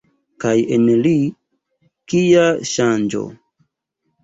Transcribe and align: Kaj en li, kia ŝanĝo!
Kaj 0.45 0.53
en 0.77 0.87
li, 1.07 1.11
kia 2.15 2.49
ŝanĝo! 2.73 3.25